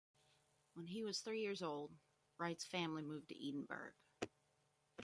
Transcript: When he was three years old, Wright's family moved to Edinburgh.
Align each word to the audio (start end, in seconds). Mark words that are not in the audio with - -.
When 0.73 0.87
he 0.87 1.03
was 1.03 1.19
three 1.19 1.41
years 1.41 1.61
old, 1.61 1.91
Wright's 2.39 2.65
family 2.65 3.03
moved 3.03 3.29
to 3.29 3.47
Edinburgh. 3.47 3.93